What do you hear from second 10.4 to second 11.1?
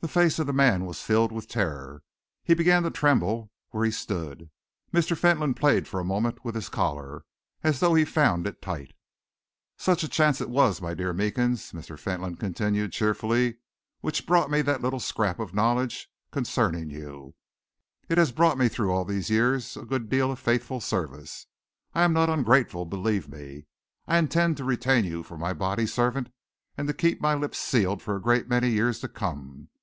it was, my